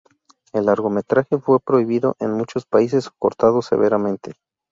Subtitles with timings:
[0.51, 4.33] El largometraje fue prohibido en muchos países o cortado severamente.